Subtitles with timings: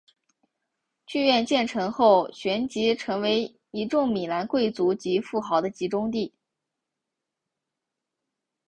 [1.05, 6.33] 剧院建成后旋即成为一众米兰贵族及富豪的集中地。